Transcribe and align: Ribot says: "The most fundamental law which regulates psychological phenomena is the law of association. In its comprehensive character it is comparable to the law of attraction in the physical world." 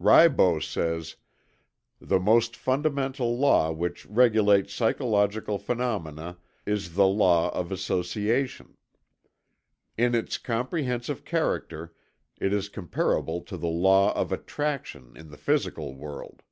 Ribot 0.00 0.64
says: 0.64 1.14
"The 2.00 2.18
most 2.18 2.56
fundamental 2.56 3.38
law 3.38 3.70
which 3.70 4.04
regulates 4.06 4.74
psychological 4.74 5.56
phenomena 5.56 6.38
is 6.66 6.96
the 6.96 7.06
law 7.06 7.50
of 7.50 7.70
association. 7.70 8.76
In 9.96 10.16
its 10.16 10.36
comprehensive 10.36 11.24
character 11.24 11.94
it 12.40 12.52
is 12.52 12.68
comparable 12.68 13.40
to 13.42 13.56
the 13.56 13.68
law 13.68 14.12
of 14.14 14.32
attraction 14.32 15.12
in 15.16 15.30
the 15.30 15.38
physical 15.38 15.94
world." 15.94 16.42